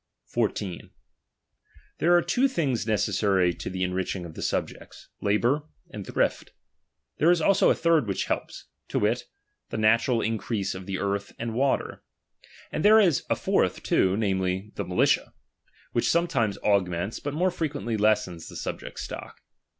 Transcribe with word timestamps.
1 0.33 0.33
14. 0.33 0.89
There 1.99 2.17
are 2.17 2.23
two 2.23 2.47
things 2.47 2.87
necessary 2.87 3.53
to 3.53 3.69
the 3.69 3.83
en 3.83 3.91
1 3.93 3.99
richiug 3.99 4.25
of 4.25 4.33
the 4.33 4.41
subjects, 4.41 5.09
labour 5.21 5.67
and 5.91 6.07
thrift; 6.07 6.53
there' 7.19 7.29
is 7.31 7.39
also 7.39 7.69
a 7.69 7.75
third 7.75 8.07
which 8.07 8.25
helps, 8.25 8.65
to 8.87 8.97
wit, 8.97 9.25
the 9.69 9.77
natural 9.77 10.19
in' 10.19 10.39
crease 10.39 10.73
of 10.73 10.87
the 10.87 10.97
earth 10.97 11.33
and 11.37 11.53
water; 11.53 12.03
and 12.71 12.83
there 12.83 12.99
is 12.99 13.23
a 13.29 13.35
fourth 13.35 13.83
too, 13.83 14.17
namely, 14.17 14.71
the 14.73 14.83
militia, 14.85 15.35
which 15.91 16.09
sometimes 16.09 16.57
augments, 16.63 17.19
but 17.19 17.35
more 17.35 17.51
frequently 17.51 17.95
lessens 17.95 18.47
the 18.47 18.55
subjects' 18.55 19.03
stock. 19.03 19.39